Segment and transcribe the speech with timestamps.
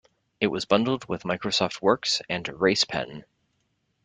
[0.39, 3.23] It was bundled with Microsoft Works and RacePen.